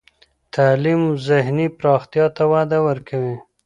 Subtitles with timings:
[0.53, 3.35] تعلیم و ذهني پراختیا ته وده ورکوي.